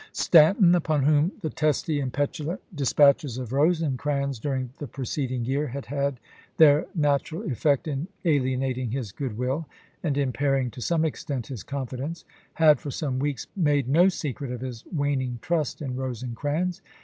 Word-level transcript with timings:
Stanton, 0.13 0.73
upon 0.73 1.03
whom 1.03 1.31
the 1.41 1.51
testy 1.51 1.99
and 1.99 2.11
petulant 2.11 2.59
dis 2.73 2.91
patches 2.91 3.37
of 3.37 3.53
Rosecrans 3.53 4.39
during 4.39 4.71
the 4.79 4.87
preceding 4.87 5.45
year 5.45 5.67
had 5.67 5.85
had 5.85 6.19
their 6.57 6.87
natural 6.95 7.43
eficect 7.43 7.87
in 7.87 8.07
alienating 8.25 8.89
his 8.89 9.11
good 9.11 9.37
will 9.37 9.67
and 10.01 10.17
impairing 10.17 10.71
to 10.71 10.81
some 10.81 11.05
extent 11.05 11.45
his 11.45 11.61
confidence, 11.61 12.25
had 12.55 12.79
for 12.79 12.89
some 12.89 13.19
weeks 13.19 13.45
made 13.55 13.87
no 13.87 14.09
secret 14.09 14.51
of 14.51 14.61
his 14.61 14.83
waning 14.91 15.37
trust 15.39 15.83
in 15.83 15.95
Rosecrans. 15.95 16.81